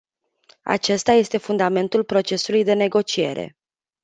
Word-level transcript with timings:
Acesta 0.63 1.11
este 1.11 1.37
fundamentul 1.37 2.03
procesului 2.03 2.63
de 2.63 2.73
negociere. 2.73 3.57